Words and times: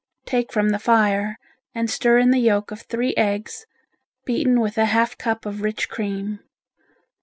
Take 0.25 0.51
from 0.51 0.69
the 0.69 0.79
fire 0.79 1.37
and 1.75 1.87
stir 1.87 2.17
in 2.17 2.31
the 2.31 2.39
yolk 2.39 2.71
of 2.71 2.81
three 2.81 3.13
eggs, 3.17 3.67
beaten 4.25 4.59
with 4.59 4.79
a 4.79 4.85
half 4.85 5.15
cup 5.15 5.45
of 5.45 5.61
rich 5.61 5.89
cream. 5.89 6.39